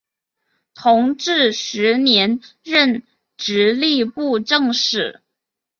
[0.73, 3.03] 同治十年任
[3.37, 5.21] 直隶布政使。